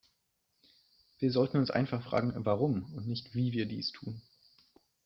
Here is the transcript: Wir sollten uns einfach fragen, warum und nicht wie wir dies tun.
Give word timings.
Wir 1.19 1.31
sollten 1.31 1.57
uns 1.57 1.69
einfach 1.69 2.01
fragen, 2.03 2.33
warum 2.43 2.91
und 2.95 3.07
nicht 3.07 3.35
wie 3.35 3.51
wir 3.51 3.67
dies 3.67 3.91
tun. 3.91 4.19